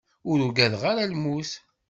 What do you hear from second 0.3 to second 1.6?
ugadeɣ ara lmut.